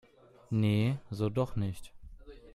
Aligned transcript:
Nee, 0.51 0.97
so 1.11 1.29
doch 1.31 1.55
nicht 1.55 1.93